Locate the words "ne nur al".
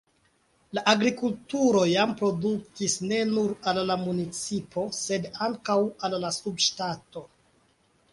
3.11-3.81